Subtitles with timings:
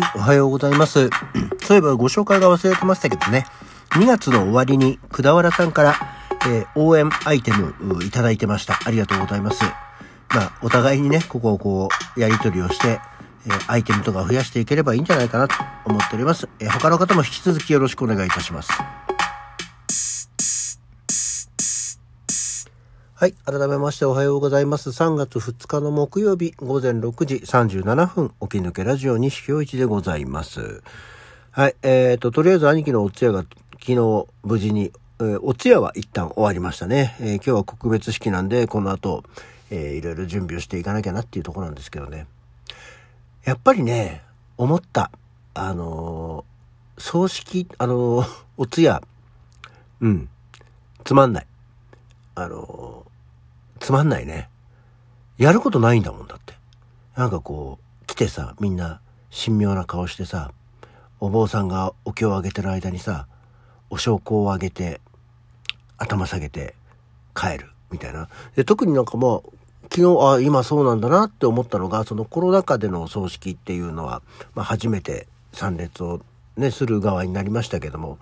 [0.00, 1.10] い、おはようございます。
[1.64, 3.46] そういえばご紹介が忘れてましたけどね、
[3.90, 5.94] 2月の終わりに、くだわらさんから、
[6.46, 7.74] えー応援アイテム
[8.04, 8.78] いただいてました。
[8.84, 9.62] ありがとうございます。
[10.34, 13.00] まあ、お互いにね、ここをこう、やり取りをして、
[13.46, 16.48] えーアイテムとか増やしていければいいんじゃないかなと思っております。
[16.58, 18.70] えー他の方も引き続きよろしくお願いいたします。
[23.20, 23.32] はい。
[23.44, 24.88] 改めましておはようございます。
[24.88, 30.82] 3月2日の木曜日午前6時37分、起き抜けラジオ西京一でございます。
[31.50, 31.76] はい。
[31.82, 37.14] えーと、とりあえず兄貴のお通夜が昨日無事に、えーお通夜は一旦終わりましたね。
[37.20, 39.22] えー今日は告別式なんで、この後、
[39.70, 42.26] えーいろいろ準備をしていかなきゃなっていうところなんですけどね。
[43.44, 44.22] やっぱりね、
[44.56, 45.10] 思った。
[45.52, 49.02] あのー葬式、あのー お通夜、
[50.00, 50.30] うん、
[51.04, 51.46] つまんない。
[52.34, 53.04] あの
[53.80, 54.48] つまんないね。
[55.38, 56.54] やることないんだもんだって。
[57.16, 59.00] なんかこう、来てさ、みんな
[59.34, 60.52] 神妙な顔してさ、
[61.18, 63.26] お坊さんがお経をあげてる間にさ、
[63.88, 65.00] お焼香をあげて、
[65.98, 66.74] 頭下げて
[67.34, 68.28] 帰るみたいな。
[68.54, 69.52] で、特になんかもう、
[69.92, 74.22] 昨日、あ、今そうなんだなって思ったのが、そのコロナ禍でのお葬式っていうのは、
[74.54, 76.20] まあ初めて参列を
[76.56, 78.18] ね、する側になりましたけども、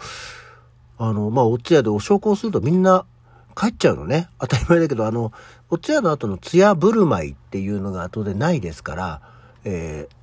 [0.98, 3.04] あの、まあ、お通夜でお焼香するとみんな
[3.58, 4.28] 帰っちゃうのね。
[4.38, 5.32] 当たり前だけど、あの、
[5.68, 9.22] お通夜の後の通夜振る舞いっていうのが後でないですから、
[9.64, 10.18] えー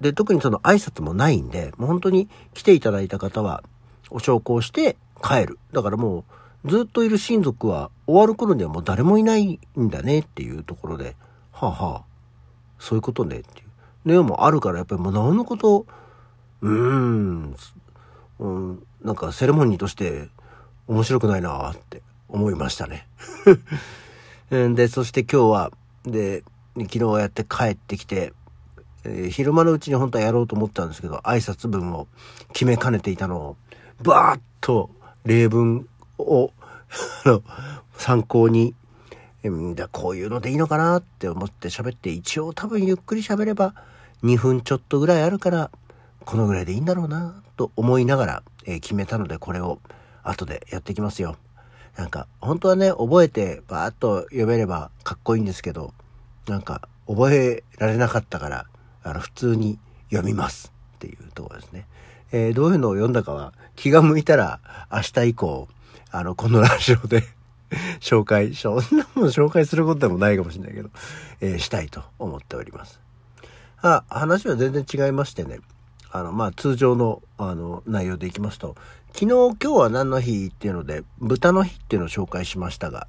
[0.00, 3.62] で、特にその挨拶もないんで、もう本当に来ていただいた方は、
[4.10, 5.58] お焼香して帰る。
[5.72, 6.24] だからも
[6.64, 11.16] う、ずっといる親族は終わる頃にはもう誰もいないんだねっていうところで、
[11.52, 12.04] はあはあ、
[12.78, 13.68] そういうことねっていう。
[14.08, 15.86] ね、もあるからやっぱりもうなおのこと、
[16.60, 17.56] うーん、
[18.38, 20.28] うん、なんかセレモニーとして
[20.86, 23.06] 面白くないなって思いましたね。
[24.50, 25.72] で、そして今日は、
[26.04, 26.42] で、
[26.76, 28.32] 昨日やって帰ってきて、
[29.04, 32.08] えー昼間のうちに本当はやろうと思ったんですけど、挨拶文を
[32.52, 33.56] 決めかねていたのを、
[34.02, 34.90] バーッと
[35.24, 36.52] 例文を、
[37.96, 38.74] 参考に、
[39.44, 43.74] うんだこういうのでいいのかなって思って喋って、一応多分ゆっくり喋れば
[44.22, 45.70] 2分ちょっとぐらいあるから、
[46.24, 49.78] このぐらいでいいんだろうなと思いながら、えー決めたのでこれを
[50.22, 51.36] 後でやっていきますよ。
[51.98, 55.92] なんか本当はね覚えてバーッと読めればかっこいいんですけど
[56.46, 58.66] なんか覚えられなかったから
[59.02, 61.86] あの普通に読みますっていうところですね。
[62.30, 64.60] えーどういうのを読んだかは気が向いたら
[64.92, 65.66] 明日以降
[66.12, 67.24] あのこのラジオで
[68.00, 70.90] 紹介そんなもん紹介することでもないかもしれないけど、
[71.40, 73.00] えーしたいと思っております。
[73.82, 75.58] あ、話は全然違いましてね。
[76.10, 78.74] あの、まあ、通常の、あの、内容でいきますと、
[79.12, 83.08] 昨日、今日は何の日っていうので、豚の日っていうのを紹介しましたが、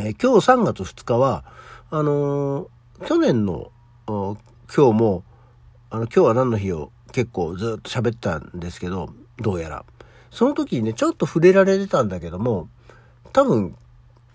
[0.00, 1.44] えー今日3月2日は、
[1.90, 3.70] あのー去年の、
[4.06, 4.36] 今
[4.68, 5.24] 日も、
[5.90, 9.84] あの、今日は何の日を結構ずっと喋ったんですけど、どうやら。
[10.30, 12.68] その時にね、ちょっと触れられてたんだけども、
[13.32, 13.76] 多分、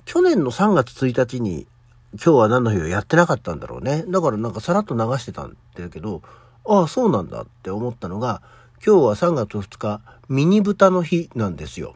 [0.06, 1.68] 去年の3月1日に、
[2.14, 4.04] 今日は何の日をやってなかったんだろうね。
[4.08, 6.22] だからなんかさらっと流してたんだけど、
[6.66, 8.42] ああ、そうなんだって思ったのが、
[8.86, 11.96] 今日は3月2日、ミニ豚の日なんですよ。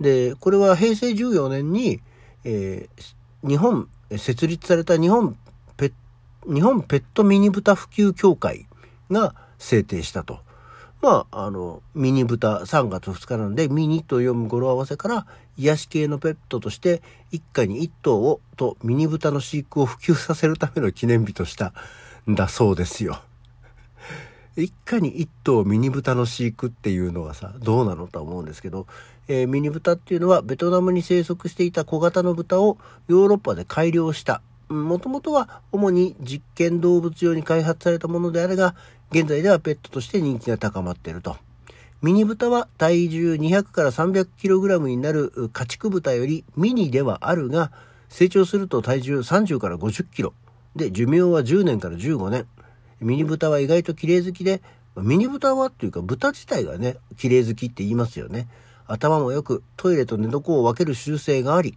[0.00, 2.00] で、これは平成14年に、
[2.44, 3.14] えー
[3.46, 5.36] 日本、設立された日本
[5.76, 5.92] ペ、
[6.46, 8.66] 日本ペットミニ豚普及協会
[9.10, 10.38] が制定したと。
[11.02, 15.26] まあ、あの、ミニ豚3月2日なんで、ミニと読む語呂合わせから、
[15.58, 17.02] 癒し系のペットとして、
[17.32, 21.74] 一家に一頭を、とミニ豚の飼育を普及させるための記念日とした
[22.26, 23.20] んだそうですよ。
[24.56, 28.86] 一家に一頭ミニ豚の飼育っていうのはさどうなのとは思うんですけど、
[29.28, 32.78] えーミニ豚っていうのはベトナムに生息していた小型の豚を
[33.08, 34.42] ヨーロッパで改良した。
[34.68, 38.74] もともとは主に実験動物用に開発されたものであるが
[39.10, 41.36] 現在ではペットとして人気が高まっていると。
[42.02, 47.72] ミニ豚は体重200から 300kg になる家畜豚よりミニではあるが
[48.08, 50.32] 成長すると体重30から 50kg
[50.76, 52.46] で寿命は10年から15年。
[53.00, 54.62] ミニ豚は意外と綺麗好きで、
[54.96, 58.48] ミニ豚はっていうか豚自体がね、綺麗好きって言いますよね。
[58.86, 61.76] 頭もよくトイレと寝床を分ける習性があり、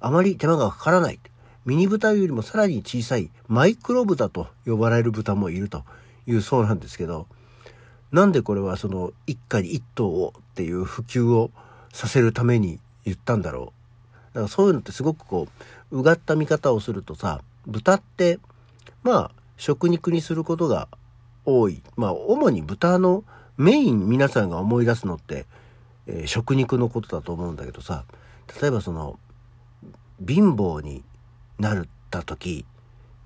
[0.00, 1.20] あまり手間がかからない。
[1.64, 5.82] ミニ豚よりもさらに小さいマイクロ豚と呼ばれる豚もいると
[6.26, 7.26] いうそうなんですけど、
[8.12, 11.50] なんでこれはその一家に一頭をっていう普及を
[11.92, 13.72] させるために言ったんだろ
[14.32, 14.34] う。
[14.34, 15.48] だからそういうのってすごくこ
[15.90, 18.38] う、うがった見方をするとさ、豚って、
[19.02, 20.88] まあ、食肉にすることが
[21.44, 21.82] 多い。
[21.96, 23.24] まあ、主に豚の
[23.56, 25.46] メイン皆さんが思い出すのって、
[26.06, 28.04] えー食肉のことだと思うんだけどさ、
[28.60, 29.18] 例えばその、
[30.26, 31.02] 貧乏に
[31.58, 32.64] なった時、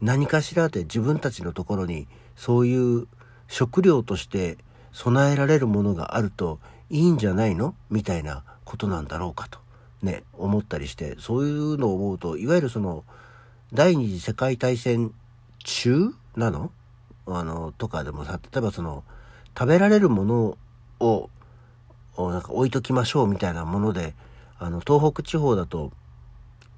[0.01, 3.07] 何かしらで自分たちのところにそういう
[3.49, 4.59] 食料として
[4.93, 7.75] 備えられるものがあるといいんじゃないの？
[7.91, 9.59] みたいなことなんだろうかと
[10.03, 13.05] ね、思ったりして、そういうのを思うと、いわゆるその、
[13.73, 15.13] 第二次世界大戦
[15.69, 16.73] 中なの？
[17.27, 19.05] あの、とかでもさ、例えばその、
[19.57, 20.57] 食べられるもの
[20.99, 21.29] を、
[22.17, 24.15] なんか置いときましょうみたいなもので、
[24.59, 25.93] あの、東北地方だと、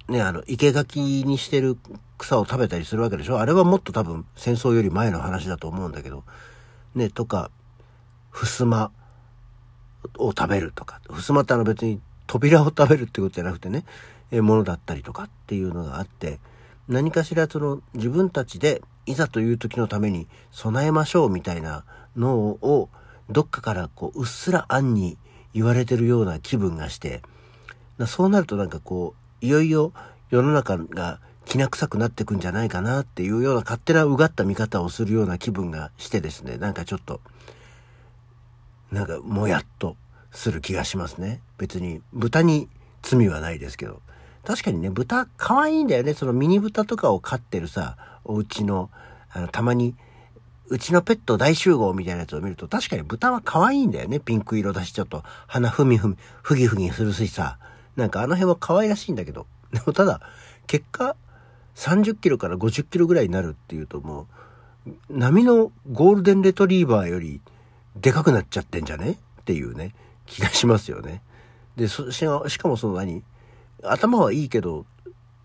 [0.09, 1.79] ね、あの、生垣にしてる
[2.19, 3.39] 草を食べたりするわけでしょ？
[3.39, 6.25] あれはもっと多分戦争より前の話だと思うんだけど、
[6.97, 7.53] ね、とか、
[8.33, 8.91] 襖
[10.19, 13.85] を食べるとか、襖ってあの別に扉を食べるってことじゃなくてね、
[14.33, 16.41] えものだったりとかっていうのがあって、
[16.91, 21.85] 何かしらその自分たちでいざという時のために備えましょうみたいな
[22.17, 22.89] のを
[23.31, 25.17] どっかからこううっすら暗に
[25.55, 27.23] 言われてるような気分がして、
[28.09, 29.93] そうなるとなんかこう、いよいよ
[30.31, 37.21] 世の中がきな臭くなってくんじゃないかなっていうような勝手なうがった見方をするような気分がしてですね、なんかちょっと、
[38.91, 39.97] なんかもやっと
[40.33, 41.41] する気がしますね。
[41.57, 42.69] 別に豚に
[43.03, 44.03] 罪はないですけど。
[44.45, 46.15] 確かにね、豚可愛いんだよね。
[46.15, 48.91] そのミニ豚とかを飼ってるさ、お家の、
[49.33, 49.95] あの、たまに、
[50.69, 54.21] うちのペット大集合みたいなやつを見ると、確かに豚は可愛いんだよね。
[54.21, 57.59] ピンク色だし、ちょっと鼻ふみふみ、ふぎふぎするしさ。
[57.97, 59.47] なんかあの辺は可愛らしいんだけど。
[59.73, 60.21] でもただ、
[60.67, 61.17] 結果、
[61.75, 64.27] 30キロから50キロぐらいになるっていうとも
[64.87, 67.41] う、波のゴールデンレトリーバーより
[67.97, 69.19] でかくなっちゃってんじゃね？
[69.41, 69.95] っていうね。
[70.27, 71.23] 気がしますよね。
[71.77, 73.23] で、ししかもその何？
[73.83, 74.87] 頭はいいけど、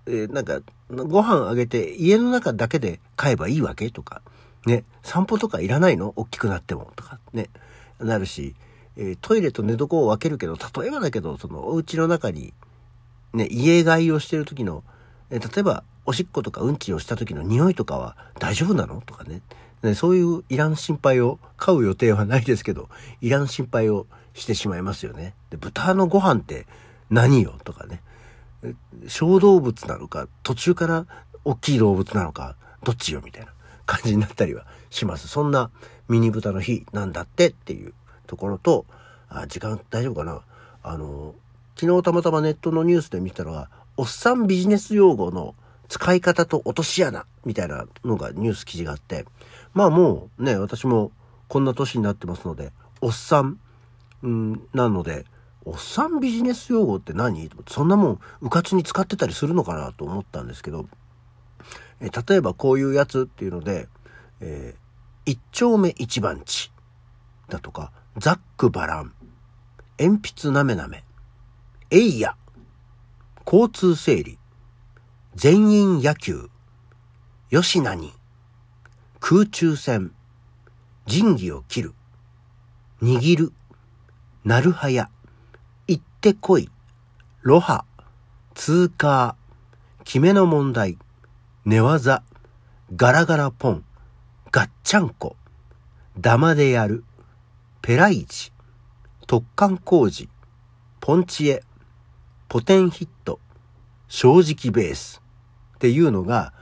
[0.07, 4.21] えー、なんか、ご飯あげて家の中だけで飼えばいいわけとか、
[4.65, 6.13] ね、散歩とかいらないの？
[6.15, 7.49] 大きくなってもとか、ね、
[7.99, 8.55] なるし、
[8.97, 12.53] えー、トイレと寝床を分けるけど、例えばだけど、そのお家の中に、
[13.33, 14.83] ね、家飼いをしてる時の、
[15.29, 19.01] えー、例えば、おしっことかうんちをした時の匂いとかは大丈夫なの？
[19.01, 19.41] とかね。
[19.81, 22.89] ねそういういらん心配を、飼う予定はないですけど、
[23.21, 25.33] いらん心配をしてしまいますよね。
[25.49, 26.67] で、豚のご飯って
[27.09, 27.55] 何よ？
[27.63, 28.01] とかね。
[29.07, 31.05] 小動物なのか、途中から
[31.43, 33.53] 大きい動物なのか、どっちよみたいな
[33.85, 35.27] 感じになったりはします。
[35.27, 35.69] そんな
[36.07, 37.93] ミニ豚の日なんだってっていう
[38.27, 38.85] ところと、
[39.29, 40.41] あ、時間大丈夫かな？
[40.83, 41.35] あの、
[41.79, 45.55] 昨日たまたまネットのニュースで見たのは、おっさんビジネス用語の
[45.87, 49.25] 使い方と落とし穴みたいなのがニュース記事があって、
[49.73, 51.11] まあもうね、私も
[51.47, 52.71] こんな年になってますので、
[53.01, 53.59] おっさん
[54.23, 55.25] うん、なので、
[55.67, 57.49] おっさんビジネス用語って何？
[57.67, 60.87] そんなもん、うかつに使ってたりするのかなと思ったんですけど、
[61.99, 63.89] え例えばこういうやつっていうので、
[64.41, 66.71] えー、一丁目一番地
[67.49, 69.13] だとか、ザックバラン、
[69.99, 71.03] 鉛筆なめなめ、
[71.89, 72.35] エイヤ、
[73.43, 74.37] 交通整理、
[75.33, 76.49] 全員野球、
[77.49, 78.13] 吉何、
[79.19, 80.11] 空中戦、
[81.07, 81.93] 仁義を切る、
[83.01, 83.53] 握る、
[84.43, 85.09] なるはや、
[86.25, 86.71] ってこい、
[87.43, 87.85] ロハ、
[88.55, 89.35] 通過、
[90.05, 90.97] 決めの問題、
[91.65, 92.23] 寝技、
[92.95, 93.83] ガラガラポン、
[94.49, 95.35] ガッチャンコ、
[96.19, 97.03] ダマでやる、
[97.83, 98.51] ペライチ、
[99.27, 100.27] 突貫工事、
[100.99, 101.61] ポンチエ、
[102.49, 103.39] ポテンヒット、
[104.07, 105.21] 正直ベース。
[105.75, 106.53] っていうのが、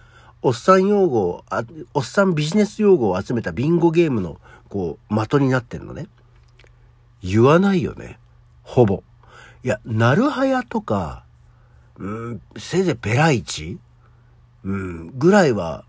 [0.42, 1.46] おっさん用語を、
[1.94, 6.08] おっさんビジネス用語を集めたビンゴゲームの、こう、的になってるのね。
[7.22, 8.20] 言わないよね。
[8.64, 9.04] ほぼ。
[9.64, 11.24] いや、なるはやとか、
[11.98, 13.80] うん、せいぜいペライチ？
[14.64, 15.86] うん、ぐらいは、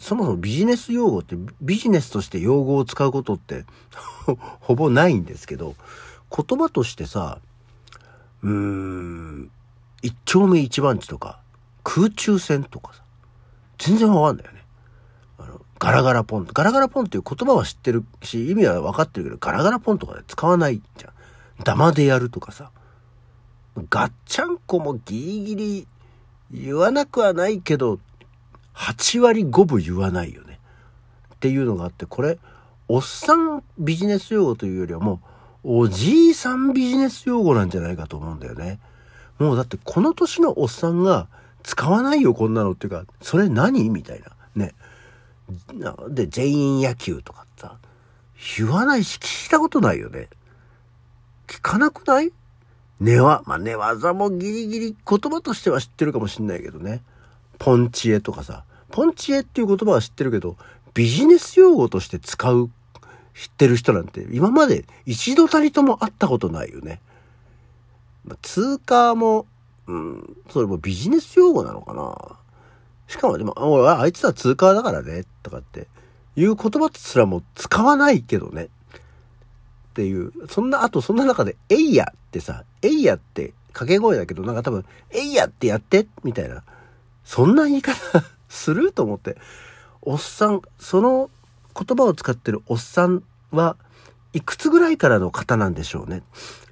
[0.00, 3.64] そもそもビジネス用語ってビジネスとして用語を使うことって
[4.60, 5.74] ほぼないんですけど、
[6.34, 7.38] 言葉としてさ、
[8.42, 9.50] うーん、
[10.02, 11.40] 一丁目一番地とか、
[11.84, 13.02] 空中戦とかさ、
[13.78, 14.64] 全然わかんないよね
[15.38, 15.60] あの。
[15.78, 16.46] ガラガラポン。
[16.52, 21.12] ガラガラポンっていう言葉は知ってるし、意味は分かってるけど、ガラガラポンとかで使わないじゃん。
[21.64, 22.70] ダマでやるとかさ。
[23.90, 25.88] ガッチャンコもギリギリ
[26.50, 27.98] 言わなくはないけど、
[28.74, 30.58] 8割5分言わないよね。
[31.34, 32.38] っていうのがあって、これ、
[32.88, 35.20] おっさんビジネス用語というよりはも
[35.64, 38.78] う、おじいさんビジネス用語なんじゃないかと思うんだよね。
[39.38, 41.28] もうだってこの年のおっさんが
[41.62, 44.28] 使わないよこんなのっていうか、それ何みたいな。
[44.54, 44.74] ね。
[46.08, 47.76] で、全員野球とかさ、
[48.56, 50.28] 言わないし聞いたことないよね。
[51.46, 52.32] 聞かなくない？
[52.98, 57.02] 寝は、まあ、寝技もギリギリ言葉としては知ってるかもしんないけどね。
[57.58, 58.64] ポンチエとかさ。
[58.90, 60.56] ポンチエっていう言葉は知ってるけど、
[60.94, 62.70] ビジネス用語として使う、
[63.34, 67.00] 知ってる人なんて今まで一度たりとも会ったことないよね。
[68.24, 69.46] まあ、通貨も、
[69.86, 72.38] うん、それもビジネス用語なのかな
[73.08, 75.86] しかもでも、俺はあいつは通貨だからね、とかって
[76.34, 78.68] いう言葉すらも使わないけどね。
[79.96, 80.30] っていう。
[80.48, 86.62] そんな、あとそんな中で、えいやってさ、えいやって掛け声だけど、なんか多分、えいやってやってみたいな。
[87.24, 87.96] そんな言い方
[88.50, 89.38] すると思って。
[90.02, 91.30] おっさん、その
[91.74, 93.76] 言葉を使ってるおっさんは
[94.34, 96.22] いくつぐらいからの方なんでしょうね。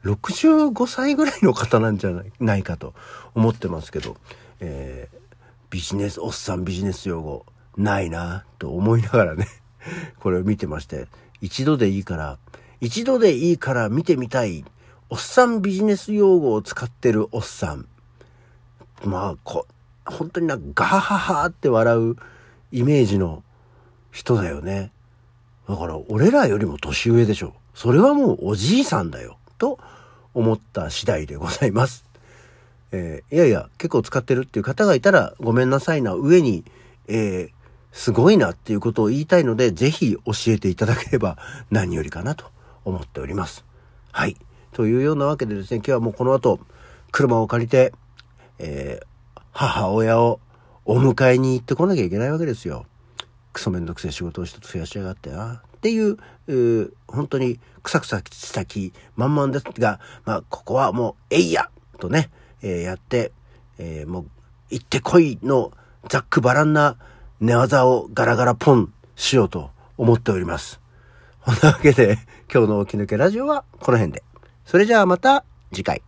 [0.05, 2.93] 65歳ぐらいの方なんじゃないかと
[3.35, 4.19] 思ってますけど、
[4.61, 5.17] えー、
[5.71, 7.47] ビジネス、おっさんビジネス用語、
[7.79, 9.49] ないなと思いながらね、
[10.21, 11.09] これを見てまして、
[11.41, 12.39] 一度でいいから、
[12.85, 14.63] 一度でいいから見てみたい、
[15.09, 17.87] おっさんビジネス用語を使ってるおっさん。
[19.05, 19.67] まあ、こ、
[20.05, 22.17] 本当になんかガハハハって笑う
[22.73, 23.43] イメージの
[24.13, 24.93] 人だよね。
[25.67, 27.55] だから俺らよりも年上でしょ。
[27.75, 29.39] それはもうおじいさんだよ。
[29.57, 29.79] と
[30.35, 32.05] 思った次第でございます。
[32.93, 36.65] えー、いやいや、結構使ってるっていう方がいたらごめんなさいな上に、
[37.09, 37.51] えー、
[37.93, 41.39] すごいなっていうことを言いたいので、ぜひ教えていただければ
[41.71, 42.53] 何よりかなと
[42.85, 43.65] 思っております。
[44.13, 44.37] はい。
[44.73, 46.61] というようなわけでですね、今日はもうこの後、
[47.13, 47.93] 車を借りて、
[48.59, 50.41] えー、母親を
[50.85, 52.87] お迎えに行ってこなきゃいけないわけですよ。
[53.53, 55.63] クソめんどくせえ仕事を一つ増やしやがってな。
[55.77, 56.17] っていう、
[56.49, 62.31] う本当にくさくさした気満々ですが、まあ、ここはもう、えいやとね、
[62.63, 63.33] えー、やって、
[63.79, 64.27] えー、もう、
[64.71, 65.73] 行ってこいの
[66.09, 66.97] ざっくばらんな
[67.41, 70.81] 寝技をガラガラポンしようと思っております。
[71.47, 72.19] そんなわけで、
[72.53, 74.23] 今日の起き抜けラジオはこの辺で。
[74.65, 76.03] それじゃあまた次回。